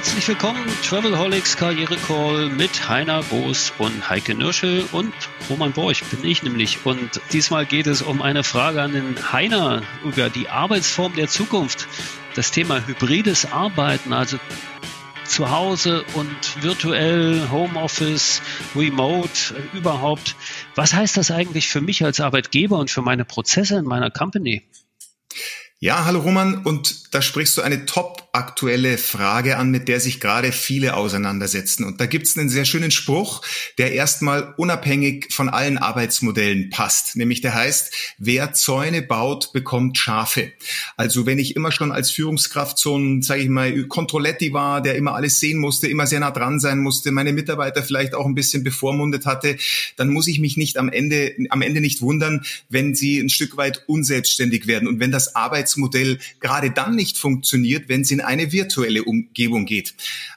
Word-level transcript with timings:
Herzlich 0.00 0.28
willkommen, 0.28 0.66
Travelholics 0.82 1.58
Karriere 1.58 1.98
Call 1.98 2.48
mit 2.48 2.88
Heiner 2.88 3.22
Boos 3.22 3.70
und 3.76 4.08
Heike 4.08 4.34
Nürschel 4.34 4.82
und 4.92 5.12
Roman 5.50 5.72
Borch 5.72 6.02
bin 6.04 6.24
ich 6.24 6.42
nämlich. 6.42 6.86
Und 6.86 7.20
diesmal 7.34 7.66
geht 7.66 7.86
es 7.86 8.00
um 8.00 8.22
eine 8.22 8.42
Frage 8.42 8.80
an 8.80 8.92
den 8.92 9.30
Heiner 9.30 9.82
über 10.02 10.30
die 10.30 10.48
Arbeitsform 10.48 11.14
der 11.16 11.28
Zukunft. 11.28 11.86
Das 12.34 12.50
Thema 12.50 12.86
hybrides 12.86 13.52
Arbeiten, 13.52 14.14
also 14.14 14.38
zu 15.26 15.50
Hause 15.50 16.02
und 16.14 16.62
virtuell, 16.62 17.50
Homeoffice, 17.50 18.40
Remote, 18.74 19.54
überhaupt. 19.74 20.34
Was 20.76 20.94
heißt 20.94 21.18
das 21.18 21.30
eigentlich 21.30 21.68
für 21.68 21.82
mich 21.82 22.02
als 22.02 22.20
Arbeitgeber 22.20 22.78
und 22.78 22.90
für 22.90 23.02
meine 23.02 23.26
Prozesse 23.26 23.76
in 23.76 23.84
meiner 23.84 24.10
Company? 24.10 24.62
Ja, 25.82 26.04
hallo 26.04 26.20
Roman, 26.20 26.62
und 26.64 27.14
da 27.14 27.22
sprichst 27.22 27.56
du 27.56 27.62
eine 27.62 27.86
top 27.86 28.29
aktuelle 28.32 28.98
Frage 28.98 29.56
an, 29.56 29.70
mit 29.70 29.88
der 29.88 30.00
sich 30.00 30.20
gerade 30.20 30.52
viele 30.52 30.96
auseinandersetzen. 30.96 31.84
Und 31.84 32.00
da 32.00 32.06
gibt's 32.06 32.36
einen 32.36 32.48
sehr 32.48 32.64
schönen 32.64 32.90
Spruch, 32.90 33.42
der 33.78 33.92
erstmal 33.92 34.54
unabhängig 34.56 35.32
von 35.32 35.48
allen 35.48 35.78
Arbeitsmodellen 35.78 36.70
passt. 36.70 37.16
Nämlich 37.16 37.40
der 37.40 37.54
heißt, 37.54 38.14
wer 38.18 38.52
Zäune 38.52 39.02
baut, 39.02 39.52
bekommt 39.52 39.96
Schafe. 39.96 40.52
Also 40.96 41.26
wenn 41.26 41.38
ich 41.38 41.56
immer 41.56 41.72
schon 41.72 41.92
als 41.92 42.10
Führungskraft 42.10 42.78
so 42.78 42.96
ein, 42.96 43.22
sage 43.22 43.42
ich 43.42 43.48
mal, 43.48 43.84
Kontrolletti 43.84 44.52
war, 44.52 44.82
der 44.82 44.96
immer 44.96 45.14
alles 45.14 45.40
sehen 45.40 45.58
musste, 45.58 45.88
immer 45.88 46.06
sehr 46.06 46.20
nah 46.20 46.30
dran 46.30 46.60
sein 46.60 46.80
musste, 46.80 47.12
meine 47.12 47.32
Mitarbeiter 47.32 47.82
vielleicht 47.82 48.14
auch 48.14 48.26
ein 48.26 48.34
bisschen 48.34 48.64
bevormundet 48.64 49.26
hatte, 49.26 49.56
dann 49.96 50.08
muss 50.10 50.26
ich 50.26 50.40
mich 50.40 50.56
nicht 50.56 50.78
am 50.78 50.88
Ende, 50.88 51.34
am 51.50 51.62
Ende 51.62 51.80
nicht 51.80 52.02
wundern, 52.02 52.44
wenn 52.68 52.94
sie 52.94 53.18
ein 53.18 53.30
Stück 53.30 53.56
weit 53.56 53.84
unselbstständig 53.86 54.66
werden 54.66 54.88
und 54.88 55.00
wenn 55.00 55.12
das 55.12 55.34
Arbeits 55.34 55.70
Arbeitsmodell 55.70 56.18
gerade 56.40 56.70
dann 56.70 56.94
nicht 56.94 57.18
funktioniert, 57.18 57.88
wenn 57.88 58.02
es 58.02 58.10
in 58.20 58.26
eine 58.26 58.52
virtuelle 58.52 59.04
Umgebung 59.04 59.66
geht. 59.66 59.94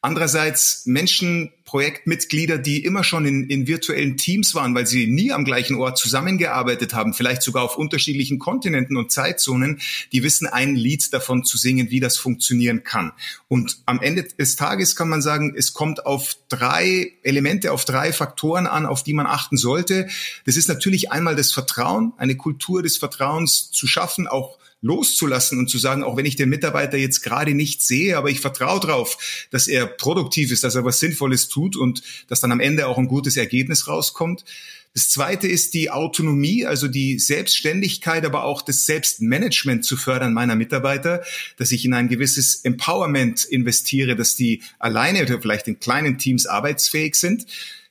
Andererseits 0.00 0.84
Menschen, 0.84 1.50
Projektmitglieder, 1.64 2.58
die 2.58 2.84
immer 2.84 3.02
schon 3.02 3.24
in, 3.24 3.48
in 3.48 3.66
virtuellen 3.66 4.18
Teams 4.18 4.54
waren, 4.54 4.74
weil 4.74 4.86
sie 4.86 5.06
nie 5.06 5.32
am 5.32 5.46
gleichen 5.46 5.76
Ort 5.76 5.96
zusammengearbeitet 5.96 6.92
haben, 6.92 7.14
vielleicht 7.14 7.42
sogar 7.42 7.62
auf 7.64 7.78
unterschiedlichen 7.78 8.38
Kontinenten 8.38 8.98
und 8.98 9.10
Zeitzonen, 9.10 9.80
die 10.12 10.22
wissen 10.22 10.46
ein 10.46 10.76
Lied 10.76 11.12
davon 11.14 11.42
zu 11.42 11.56
singen, 11.56 11.90
wie 11.90 12.00
das 12.00 12.18
funktionieren 12.18 12.84
kann. 12.84 13.12
Und 13.48 13.78
am 13.86 14.02
Ende 14.02 14.24
des 14.24 14.56
Tages 14.56 14.94
kann 14.94 15.08
man 15.08 15.22
sagen, 15.22 15.54
es 15.56 15.72
kommt 15.72 16.04
auf 16.04 16.36
drei 16.50 17.14
Elemente, 17.22 17.72
auf 17.72 17.86
drei 17.86 18.12
Faktoren 18.12 18.66
an, 18.66 18.84
auf 18.84 19.02
die 19.02 19.14
man 19.14 19.26
achten 19.26 19.56
sollte. 19.56 20.08
Das 20.44 20.56
ist 20.56 20.68
natürlich 20.68 21.12
einmal 21.12 21.34
das 21.34 21.50
Vertrauen, 21.50 22.12
eine 22.18 22.36
Kultur 22.36 22.82
des 22.82 22.98
Vertrauens 22.98 23.70
zu 23.70 23.86
schaffen, 23.86 24.26
auch 24.28 24.58
loszulassen 24.84 25.58
und 25.58 25.68
zu 25.68 25.78
sagen, 25.78 26.04
auch 26.04 26.16
wenn 26.16 26.26
ich 26.26 26.36
den 26.36 26.50
Mitarbeiter 26.50 26.98
jetzt 26.98 27.22
gerade 27.22 27.54
nicht 27.54 27.82
sehe, 27.82 28.16
aber 28.16 28.28
ich 28.28 28.40
vertraue 28.40 28.80
darauf, 28.80 29.46
dass 29.50 29.66
er 29.66 29.86
produktiv 29.86 30.52
ist, 30.52 30.62
dass 30.62 30.74
er 30.74 30.84
was 30.84 31.00
Sinnvolles 31.00 31.48
tut 31.48 31.74
und 31.74 32.02
dass 32.28 32.40
dann 32.40 32.52
am 32.52 32.60
Ende 32.60 32.86
auch 32.86 32.98
ein 32.98 33.08
gutes 33.08 33.36
Ergebnis 33.36 33.88
rauskommt. 33.88 34.44
Das 34.92 35.08
zweite 35.08 35.48
ist 35.48 35.74
die 35.74 35.90
Autonomie, 35.90 36.66
also 36.66 36.86
die 36.86 37.18
Selbstständigkeit, 37.18 38.24
aber 38.24 38.44
auch 38.44 38.62
das 38.62 38.86
Selbstmanagement 38.86 39.84
zu 39.84 39.96
fördern 39.96 40.34
meiner 40.34 40.54
Mitarbeiter, 40.54 41.24
dass 41.56 41.72
ich 41.72 41.84
in 41.84 41.94
ein 41.94 42.08
gewisses 42.08 42.56
Empowerment 42.56 43.44
investiere, 43.44 44.14
dass 44.14 44.36
die 44.36 44.62
alleine 44.78 45.22
oder 45.22 45.40
vielleicht 45.40 45.66
in 45.66 45.80
kleinen 45.80 46.18
Teams 46.18 46.46
arbeitsfähig 46.46 47.16
sind 47.16 47.46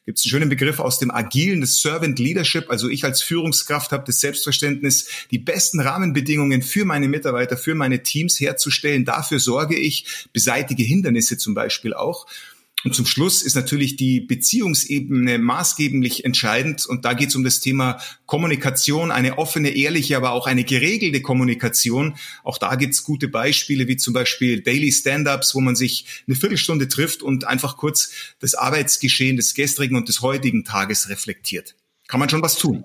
gibt 0.06 0.20
es 0.20 0.26
einen 0.26 0.32
schönen 0.32 0.50
Begriff 0.50 0.80
aus 0.80 1.00
dem 1.00 1.12
Agilen, 1.12 1.62
das 1.62 1.82
Servant 1.82 2.20
Leadership. 2.20 2.70
Also 2.70 2.90
ich 2.90 3.04
als 3.06 3.22
Führungskraft 3.22 3.92
habe 3.92 4.04
das 4.06 4.20
Selbstverständnis, 4.20 5.08
die 5.32 5.40
besten 5.40 5.80
Rahmenbedingungen 5.80 6.62
für 6.62 6.86
meine 6.86 7.08
Mitarbeiter, 7.08 7.58
für 7.58 7.76
meine 7.76 8.04
Teams 8.04 8.40
herzustellen. 8.40 9.06
Dafür 9.06 9.40
sorge 9.40 9.78
ich, 9.78 10.28
beseitige 10.34 10.84
Hindernisse 10.84 11.38
zum 11.38 11.54
Beispiel 11.54 11.94
auch. 11.94 12.26
Und 12.84 12.94
zum 12.94 13.06
Schluss 13.06 13.42
ist 13.42 13.56
natürlich 13.56 13.96
die 13.96 14.20
Beziehungsebene 14.20 15.38
maßgeblich 15.40 16.26
entscheidend. 16.26 16.86
Und 16.86 17.06
da 17.06 17.14
geht 17.14 17.30
es 17.30 17.36
um 17.36 17.44
das 17.44 17.60
Thema 17.62 18.00
Kommunikation, 18.26 19.12
eine 19.12 19.38
offene, 19.38 19.70
ehrliche, 19.70 20.18
aber 20.18 20.32
auch 20.32 20.48
eine 20.48 20.64
geregelte 20.64 21.22
Kommunikation. 21.22 22.18
Auch 22.44 22.58
da 22.58 22.76
gibt 22.76 22.94
es 22.94 23.04
gute 23.04 23.28
Beispiele, 23.28 23.88
wie 23.88 23.98
zum 23.98 24.14
Beispiel 24.14 24.62
Daily 24.62 24.92
Stand-ups, 24.92 25.56
wo 25.56 25.62
man 25.62 25.76
sich 25.76 26.24
eine 26.28 26.36
Viertelstunde 26.36 26.88
trifft 26.88 27.24
und 27.24 27.46
einfach 27.46 27.78
kurz 27.78 28.12
das 28.40 28.54
Arbeitsgeschehen 28.54 29.38
des 29.38 29.54
gestrigen 29.54 29.96
und 29.96 30.10
des 30.10 30.22
heutigen 30.22 30.66
Tages 30.66 31.10
reflektiert. 31.10 31.76
Kann 32.08 32.20
man 32.20 32.30
schon 32.30 32.42
was 32.42 32.56
tun. 32.56 32.84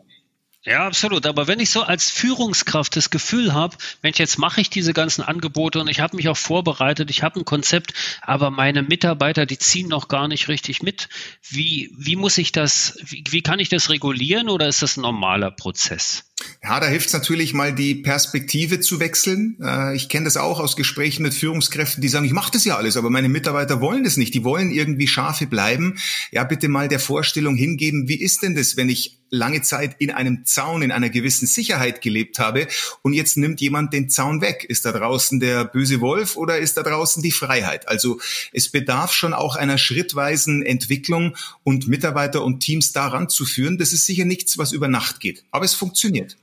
Ja, 0.69 0.87
absolut. 0.87 1.25
Aber 1.25 1.47
wenn 1.47 1.61
ich 1.61 1.71
so 1.71 1.81
als 1.81 2.11
Führungskraft 2.11 2.95
das 2.95 3.09
Gefühl 3.09 3.55
habe, 3.55 3.79
Mensch, 4.03 4.19
jetzt 4.19 4.39
mache 4.39 4.61
ich 4.61 4.69
diese 4.69 4.93
ganzen 4.93 5.23
Angebote 5.23 5.81
und 5.81 5.89
ich 5.89 6.01
habe 6.01 6.15
mich 6.15 6.29
auch 6.29 6.37
vorbereitet, 6.37 7.09
ich 7.09 7.23
habe 7.23 7.41
ein 7.41 7.47
Konzept, 7.47 7.95
aber 8.21 8.51
meine 8.51 8.83
Mitarbeiter, 8.83 9.47
die 9.47 9.56
ziehen 9.56 9.89
noch 9.89 10.09
gar 10.09 10.29
nicht 10.29 10.49
richtig 10.49 10.83
mit. 10.83 11.09
Wie, 11.49 11.91
wie 11.97 12.17
muss 12.17 12.37
ich 12.37 12.53
das, 12.53 12.99
wie, 13.03 13.25
wie 13.31 13.41
kann 13.41 13.61
ich 13.61 13.71
das 13.71 13.89
regulieren 13.89 14.51
oder 14.51 14.69
ist 14.69 14.83
das 14.83 14.99
ein 14.99 15.03
normaler 15.03 15.51
Prozess? 15.51 16.25
Ja, 16.62 16.79
da 16.81 16.87
hilft 16.87 17.06
es 17.06 17.12
natürlich 17.15 17.55
mal 17.55 17.75
die 17.75 17.95
Perspektive 17.95 18.81
zu 18.81 19.00
wechseln. 19.00 19.56
Äh, 19.62 19.97
ich 19.97 20.11
kenne 20.11 20.27
das 20.27 20.37
auch 20.37 20.61
aus 20.61 20.77
Gesprächen 20.77 21.23
mit 21.23 21.33
Führungskräften, 21.33 22.03
die 22.03 22.09
sagen, 22.09 22.27
ich 22.27 22.33
mache 22.33 22.53
das 22.53 22.67
ja 22.67 22.77
alles, 22.77 22.99
aber 22.99 23.09
meine 23.09 23.31
Mitarbeiter 23.31 23.81
wollen 23.81 24.05
das 24.05 24.19
nicht. 24.19 24.35
Die 24.35 24.45
wollen 24.45 24.71
irgendwie 24.71 25.09
Schafe 25.09 25.47
bleiben. 25.47 25.99
Ja, 26.31 26.45
bitte 26.45 26.69
mal 26.69 26.89
der 26.89 27.00
Vorstellung 27.00 27.56
hingeben, 27.56 28.06
wie 28.06 28.21
ist 28.21 28.43
denn 28.43 28.55
das, 28.55 28.77
wenn 28.77 28.91
ich 28.91 29.18
lange 29.31 29.62
Zeit 29.62 29.97
in 29.99 30.11
einem 30.11 30.44
Zaun, 30.44 30.83
in 30.83 30.93
einer 30.93 31.11
gewissen 31.11 31.47
Sicherheit 31.47 32.00
gelebt 32.00 32.39
habe 32.39 32.66
und 33.03 33.12
jetzt 33.12 33.37
nimmt 33.37 33.61
jemand 33.61 33.93
den 33.93 34.09
Zaun 34.09 34.41
weg. 34.41 34.65
Ist 34.69 34.84
da 34.84 34.93
draußen 34.93 35.41
der 35.41 35.65
böse 35.65 36.00
Wolf 36.00 36.37
oder 36.37 36.59
ist 36.59 36.77
da 36.77 36.83
draußen 36.83 37.22
die 37.22 37.33
Freiheit? 37.33 37.88
Also 37.88 38.21
es 38.53 38.69
bedarf 38.69 39.12
schon 39.12 39.34
auch 39.34 39.56
einer 39.56 39.78
schrittweisen 39.78 40.62
Entwicklung 40.62 41.37
und 41.65 41.88
Mitarbeiter 41.88 42.43
und 42.43 42.61
Teams 42.61 42.93
daran 42.93 43.28
zu 43.28 43.44
führen. 43.44 43.78
Das 43.78 43.93
ist 43.93 44.06
sicher 44.06 44.25
nichts, 44.25 44.59
was 44.59 44.72
über 44.72 44.88
Nacht 44.88 45.21
geht, 45.21 45.44
aber 45.50 45.65
es 45.65 45.75
funktioniert. 45.75 46.37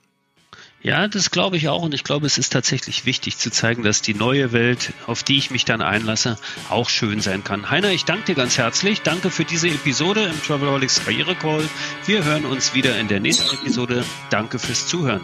Ja, 0.85 1.07
das 1.07 1.31
glaube 1.31 1.57
ich 1.57 1.67
auch 1.67 1.81
und 1.81 1.95
ich 1.95 2.03
glaube, 2.03 2.27
es 2.27 2.37
ist 2.37 2.53
tatsächlich 2.53 3.07
wichtig 3.07 3.39
zu 3.39 3.49
zeigen, 3.49 3.81
dass 3.81 4.03
die 4.03 4.13
neue 4.13 4.51
Welt, 4.51 4.93
auf 5.07 5.23
die 5.23 5.39
ich 5.39 5.49
mich 5.49 5.65
dann 5.65 5.81
einlasse, 5.81 6.37
auch 6.69 6.89
schön 6.89 7.21
sein 7.21 7.43
kann. 7.43 7.71
Heiner, 7.71 7.89
ich 7.89 8.05
danke 8.05 8.25
dir 8.25 8.35
ganz 8.35 8.59
herzlich. 8.59 9.01
Danke 9.01 9.31
für 9.31 9.45
diese 9.45 9.67
Episode 9.67 10.25
im 10.25 10.39
Travelholics 10.43 11.03
Karriere 11.03 11.33
Call. 11.33 11.67
Wir 12.05 12.23
hören 12.23 12.45
uns 12.45 12.75
wieder 12.75 12.99
in 12.99 13.07
der 13.07 13.19
nächsten 13.19 13.51
Episode. 13.55 14.05
Danke 14.29 14.59
fürs 14.59 14.85
Zuhören. 14.85 15.21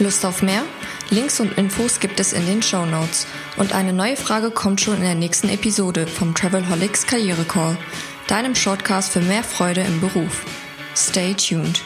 Lust 0.00 0.26
auf 0.26 0.42
mehr? 0.42 0.64
Links 1.08 1.40
und 1.40 1.56
Infos 1.56 1.98
gibt 1.98 2.20
es 2.20 2.34
in 2.34 2.44
den 2.44 2.60
Show 2.60 2.84
Notes. 2.84 3.26
Und 3.56 3.72
eine 3.72 3.94
neue 3.94 4.16
Frage 4.18 4.50
kommt 4.50 4.82
schon 4.82 4.96
in 4.96 5.02
der 5.02 5.14
nächsten 5.14 5.48
Episode 5.48 6.06
vom 6.06 6.34
Travelholics 6.34 7.06
Karriere 7.06 7.44
Call, 7.44 7.78
deinem 8.26 8.54
Shortcast 8.54 9.12
für 9.12 9.20
mehr 9.20 9.44
Freude 9.44 9.80
im 9.80 9.98
Beruf. 10.02 10.44
Stay 10.94 11.32
tuned. 11.32 11.80